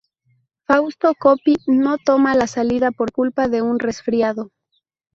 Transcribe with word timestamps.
Fausto 0.65 1.13
Coppi 1.13 1.57
no 1.67 1.95
toma 2.03 2.33
la 2.33 2.47
salida 2.47 2.89
por 2.89 3.11
culpa 3.11 3.47
de 3.49 3.61
un 3.61 3.77
resfriado. 3.77 4.49